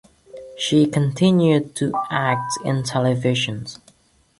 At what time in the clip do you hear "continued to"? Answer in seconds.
0.87-1.93